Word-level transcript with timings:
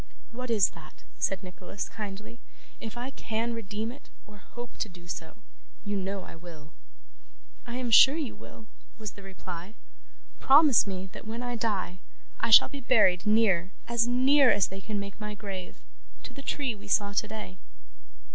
'What 0.31 0.49
is 0.49 0.71
that?' 0.71 1.03
said 1.19 1.43
Nicholas, 1.43 1.87
kindly. 1.87 2.39
'If 2.79 2.97
I 2.97 3.11
can 3.11 3.53
redeem 3.53 3.91
it, 3.91 4.09
or 4.25 4.37
hope 4.39 4.77
to 4.77 4.89
do 4.89 5.07
so, 5.07 5.37
you 5.85 5.95
know 5.95 6.23
I 6.23 6.35
will.' 6.35 6.73
'I 7.67 7.75
am 7.75 7.91
sure 7.91 8.17
you 8.17 8.33
will,' 8.35 8.65
was 8.97 9.11
the 9.11 9.21
reply. 9.21 9.75
'Promise 10.39 10.87
me 10.87 11.07
that 11.13 11.27
when 11.27 11.43
I 11.43 11.55
die, 11.55 11.99
I 12.39 12.49
shall 12.49 12.67
be 12.69 12.81
buried 12.81 13.27
near 13.27 13.69
as 13.87 14.07
near 14.07 14.49
as 14.49 14.69
they 14.69 14.81
can 14.81 14.99
make 14.99 15.21
my 15.21 15.35
grave 15.35 15.77
to 16.23 16.33
the 16.33 16.41
tree 16.41 16.73
we 16.73 16.87
saw 16.87 17.13
today. 17.13 17.59